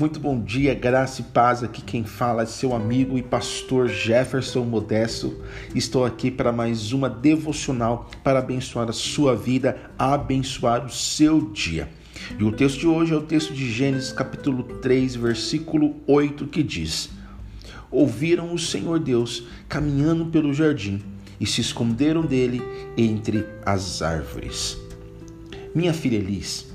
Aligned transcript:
Muito 0.00 0.18
bom 0.18 0.42
dia, 0.42 0.72
graça 0.72 1.20
e 1.20 1.24
paz. 1.24 1.62
Aqui 1.62 1.82
quem 1.82 2.04
fala 2.04 2.44
é 2.44 2.46
seu 2.46 2.74
amigo 2.74 3.18
e 3.18 3.22
pastor 3.22 3.86
Jefferson 3.86 4.64
Modesto. 4.64 5.44
Estou 5.74 6.06
aqui 6.06 6.30
para 6.30 6.50
mais 6.50 6.94
uma 6.94 7.10
devocional 7.10 8.08
para 8.24 8.38
abençoar 8.38 8.88
a 8.88 8.94
sua 8.94 9.36
vida, 9.36 9.90
abençoar 9.98 10.86
o 10.86 10.88
seu 10.88 11.50
dia. 11.50 11.90
E 12.38 12.42
o 12.42 12.50
texto 12.50 12.78
de 12.78 12.86
hoje 12.86 13.12
é 13.12 13.16
o 13.18 13.20
texto 13.20 13.52
de 13.52 13.70
Gênesis, 13.70 14.10
capítulo 14.10 14.62
3, 14.62 15.16
versículo 15.16 15.96
8, 16.06 16.46
que 16.46 16.62
diz: 16.62 17.10
Ouviram 17.90 18.54
o 18.54 18.58
Senhor 18.58 18.98
Deus 18.98 19.48
caminhando 19.68 20.24
pelo 20.24 20.54
jardim 20.54 21.02
e 21.38 21.44
se 21.44 21.60
esconderam 21.60 22.22
dele 22.22 22.62
entre 22.96 23.44
as 23.66 24.00
árvores. 24.00 24.78
Minha 25.74 25.92
filha 25.92 26.16
Elis 26.16 26.69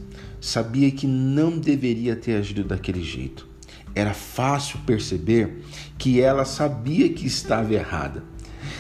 sabia 0.46 0.92
que 0.92 1.08
não 1.08 1.58
deveria 1.58 2.16
ter 2.16 2.36
agido 2.36 2.64
daquele 2.64 3.04
jeito. 3.04 3.48
Era 3.96 4.14
fácil 4.14 4.78
perceber 4.86 5.64
que 5.98 6.22
ela 6.22 6.46
sabia 6.46 7.12
que 7.12 7.26
estava 7.26 7.74
errada. 7.74 8.24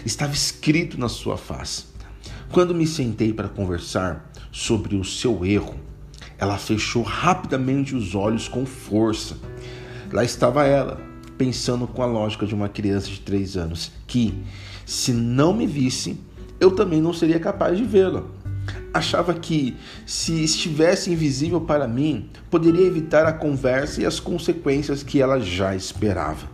Estava 0.05 0.31
escrito 0.31 0.99
na 0.99 1.09
sua 1.09 1.37
face. 1.37 1.85
Quando 2.51 2.75
me 2.75 2.85
sentei 2.85 3.33
para 3.33 3.49
conversar 3.49 4.31
sobre 4.51 4.95
o 4.95 5.03
seu 5.03 5.43
erro, 5.43 5.73
ela 6.37 6.59
fechou 6.59 7.01
rapidamente 7.01 7.95
os 7.95 8.13
olhos 8.13 8.47
com 8.47 8.63
força. 8.63 9.35
Lá 10.13 10.23
estava 10.23 10.67
ela, 10.67 11.01
pensando 11.35 11.87
com 11.87 12.03
a 12.03 12.05
lógica 12.05 12.45
de 12.45 12.53
uma 12.53 12.69
criança 12.69 13.07
de 13.07 13.21
três 13.21 13.57
anos, 13.57 13.91
que, 14.05 14.35
se 14.85 15.11
não 15.11 15.51
me 15.51 15.65
visse, 15.65 16.15
eu 16.59 16.75
também 16.75 17.01
não 17.01 17.11
seria 17.11 17.39
capaz 17.39 17.75
de 17.75 17.83
vê-la 17.83 18.23
achava 18.95 19.33
que, 19.33 19.75
se 20.05 20.41
estivesse 20.41 21.11
invisível 21.11 21.59
para 21.59 21.85
mim, 21.85 22.29
poderia 22.49 22.87
evitar 22.87 23.25
a 23.25 23.33
conversa 23.33 24.01
e 24.01 24.05
as 24.05 24.21
consequências 24.21 25.03
que 25.03 25.21
ela 25.21 25.37
já 25.37 25.75
esperava. 25.75 26.47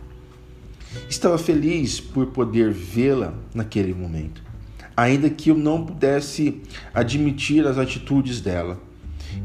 Estava 1.08 1.38
feliz 1.38 2.00
por 2.00 2.26
poder 2.26 2.72
vê-la 2.72 3.32
naquele 3.54 3.94
momento, 3.94 4.42
ainda 4.96 5.30
que 5.30 5.50
eu 5.52 5.56
não 5.56 5.86
pudesse 5.86 6.60
admitir 6.92 7.64
as 7.64 7.78
atitudes 7.78 8.40
dela 8.40 8.80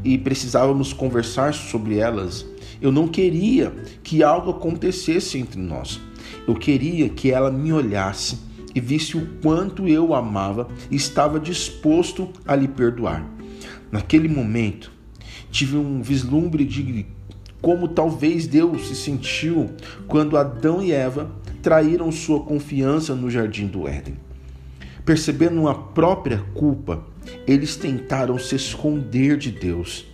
e 0.02 0.18
precisávamos 0.18 0.92
conversar 0.92 1.54
sobre 1.54 1.98
elas. 1.98 2.44
Eu 2.82 2.90
não 2.90 3.06
queria 3.06 3.72
que 4.02 4.24
algo 4.24 4.50
acontecesse 4.50 5.38
entre 5.38 5.60
nós. 5.60 6.00
Eu 6.48 6.54
queria 6.56 7.08
que 7.08 7.30
ela 7.30 7.50
me 7.50 7.72
olhasse 7.72 8.47
e 8.74 8.80
visse 8.80 9.16
o 9.16 9.26
quanto 9.42 9.86
eu 9.86 10.14
amava 10.14 10.68
e 10.90 10.96
estava 10.96 11.40
disposto 11.40 12.28
a 12.46 12.54
lhe 12.54 12.68
perdoar. 12.68 13.24
Naquele 13.90 14.28
momento, 14.28 14.92
tive 15.50 15.76
um 15.76 16.02
vislumbre 16.02 16.64
de 16.64 17.06
como 17.60 17.88
talvez 17.88 18.46
Deus 18.46 18.88
se 18.88 18.94
sentiu 18.94 19.70
quando 20.06 20.36
Adão 20.36 20.82
e 20.82 20.92
Eva 20.92 21.30
traíram 21.62 22.12
sua 22.12 22.40
confiança 22.40 23.14
no 23.14 23.30
jardim 23.30 23.66
do 23.66 23.88
Éden. 23.88 24.16
Percebendo 25.04 25.66
a 25.68 25.74
própria 25.74 26.44
culpa, 26.54 27.04
eles 27.46 27.76
tentaram 27.76 28.38
se 28.38 28.54
esconder 28.54 29.36
de 29.36 29.50
Deus, 29.50 30.06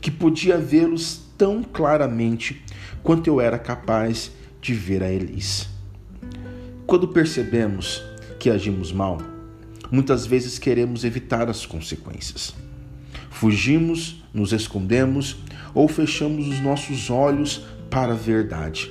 que 0.00 0.10
podia 0.10 0.58
vê-los 0.58 1.22
tão 1.36 1.62
claramente 1.62 2.62
quanto 3.02 3.26
eu 3.26 3.40
era 3.40 3.58
capaz 3.58 4.30
de 4.60 4.74
ver 4.74 5.02
a 5.02 5.10
Elis. 5.10 5.71
Quando 6.92 7.08
percebemos 7.08 8.02
que 8.38 8.50
agimos 8.50 8.92
mal, 8.92 9.16
muitas 9.90 10.26
vezes 10.26 10.58
queremos 10.58 11.04
evitar 11.04 11.48
as 11.48 11.64
consequências. 11.64 12.54
Fugimos, 13.30 14.22
nos 14.34 14.52
escondemos 14.52 15.38
ou 15.72 15.88
fechamos 15.88 16.48
os 16.48 16.60
nossos 16.60 17.08
olhos 17.08 17.64
para 17.88 18.12
a 18.12 18.14
verdade. 18.14 18.90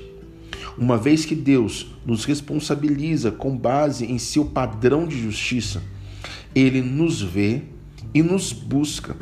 Uma 0.76 0.98
vez 0.98 1.26
que 1.26 1.36
Deus 1.36 1.92
nos 2.04 2.26
responsabiliza 2.26 3.30
com 3.30 3.56
base 3.56 4.04
em 4.12 4.18
seu 4.18 4.46
padrão 4.46 5.08
de 5.08 5.22
justiça, 5.22 5.84
ele 6.56 6.82
nos 6.82 7.22
vê 7.22 7.62
e 8.16 8.24
nos 8.24 8.52
busca, 8.52 9.16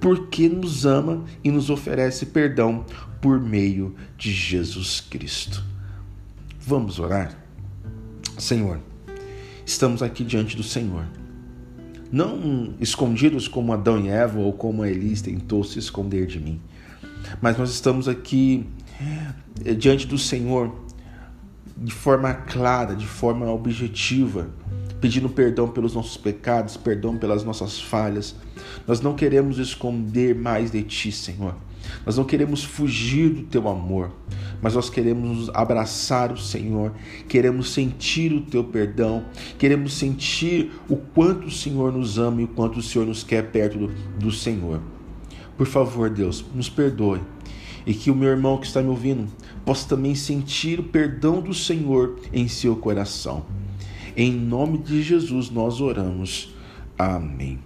porque 0.00 0.48
nos 0.48 0.84
ama 0.84 1.24
e 1.44 1.50
nos 1.52 1.70
oferece 1.70 2.26
perdão 2.26 2.84
por 3.22 3.38
meio 3.38 3.94
de 4.18 4.32
Jesus 4.32 5.00
Cristo. 5.00 5.62
Vamos 6.58 6.98
orar? 6.98 7.45
Senhor, 8.38 8.78
estamos 9.64 10.02
aqui 10.02 10.22
diante 10.22 10.56
do 10.56 10.62
Senhor. 10.62 11.04
Não 12.12 12.74
escondidos 12.78 13.48
como 13.48 13.72
Adão 13.72 13.98
e 13.98 14.08
Eva 14.08 14.38
ou 14.38 14.52
como 14.52 14.84
Elis 14.84 15.22
tentou 15.22 15.64
se 15.64 15.78
esconder 15.78 16.26
de 16.26 16.38
mim, 16.38 16.60
mas 17.40 17.56
nós 17.56 17.70
estamos 17.70 18.08
aqui 18.08 18.66
eh, 19.64 19.74
diante 19.74 20.06
do 20.06 20.18
Senhor 20.18 20.84
de 21.76 21.92
forma 21.92 22.32
clara, 22.32 22.94
de 22.94 23.06
forma 23.06 23.50
objetiva, 23.50 24.48
pedindo 25.00 25.28
perdão 25.28 25.68
pelos 25.68 25.94
nossos 25.94 26.16
pecados, 26.16 26.76
perdão 26.76 27.16
pelas 27.16 27.42
nossas 27.42 27.80
falhas. 27.80 28.36
Nós 28.86 29.00
não 29.00 29.14
queremos 29.14 29.58
esconder 29.58 30.34
mais 30.34 30.70
de 30.70 30.82
Ti, 30.82 31.10
Senhor. 31.10 31.54
Nós 32.04 32.16
não 32.16 32.24
queremos 32.24 32.62
fugir 32.62 33.30
do 33.30 33.42
Teu 33.42 33.68
amor 33.68 34.12
mas 34.60 34.74
nós 34.74 34.88
queremos 34.90 35.50
abraçar 35.54 36.32
o 36.32 36.38
Senhor, 36.38 36.92
queremos 37.28 37.70
sentir 37.70 38.32
o 38.32 38.40
teu 38.40 38.64
perdão, 38.64 39.24
queremos 39.58 39.94
sentir 39.94 40.72
o 40.88 40.96
quanto 40.96 41.46
o 41.46 41.50
Senhor 41.50 41.92
nos 41.92 42.18
ama 42.18 42.40
e 42.40 42.44
o 42.44 42.48
quanto 42.48 42.78
o 42.78 42.82
Senhor 42.82 43.06
nos 43.06 43.22
quer 43.22 43.50
perto 43.50 43.78
do, 43.78 43.88
do 44.18 44.30
Senhor. 44.30 44.80
Por 45.56 45.66
favor, 45.66 46.10
Deus, 46.10 46.44
nos 46.54 46.68
perdoe 46.68 47.20
e 47.86 47.94
que 47.94 48.10
o 48.10 48.14
meu 48.14 48.28
irmão 48.28 48.58
que 48.58 48.66
está 48.66 48.82
me 48.82 48.88
ouvindo 48.88 49.28
possa 49.64 49.88
também 49.88 50.14
sentir 50.14 50.80
o 50.80 50.84
perdão 50.84 51.40
do 51.40 51.54
Senhor 51.54 52.18
em 52.32 52.48
seu 52.48 52.76
coração. 52.76 53.46
Em 54.16 54.32
nome 54.32 54.78
de 54.78 55.02
Jesus 55.02 55.50
nós 55.50 55.80
oramos. 55.80 56.54
Amém. 56.98 57.58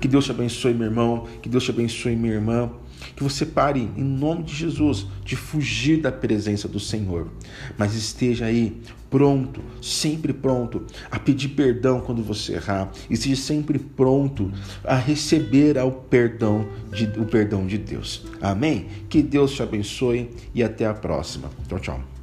Que 0.00 0.08
Deus 0.08 0.24
te 0.24 0.30
abençoe, 0.30 0.74
meu 0.74 0.86
irmão. 0.86 1.26
Que 1.42 1.48
Deus 1.48 1.64
te 1.64 1.70
abençoe, 1.70 2.16
minha 2.16 2.34
irmã. 2.34 2.70
Que 3.14 3.22
você 3.22 3.46
pare, 3.46 3.88
em 3.96 4.04
nome 4.04 4.42
de 4.44 4.54
Jesus, 4.54 5.06
de 5.24 5.36
fugir 5.36 6.00
da 6.00 6.10
presença 6.10 6.66
do 6.66 6.80
Senhor, 6.80 7.28
mas 7.76 7.94
esteja 7.94 8.46
aí 8.46 8.80
pronto, 9.10 9.60
sempre 9.80 10.32
pronto 10.32 10.84
a 11.10 11.18
pedir 11.18 11.50
perdão 11.50 12.00
quando 12.00 12.22
você 12.22 12.54
errar, 12.54 12.90
esteja 13.08 13.36
sempre 13.36 13.78
pronto 13.78 14.50
a 14.82 14.96
receber 14.96 15.78
o 15.78 15.92
perdão 15.92 16.66
de, 16.92 17.04
o 17.18 17.24
perdão 17.24 17.66
de 17.66 17.78
Deus. 17.78 18.24
Amém? 18.40 18.86
Que 19.08 19.22
Deus 19.22 19.52
te 19.52 19.62
abençoe 19.62 20.30
e 20.54 20.62
até 20.62 20.86
a 20.86 20.94
próxima. 20.94 21.50
Tchau, 21.68 21.78
tchau. 21.78 22.15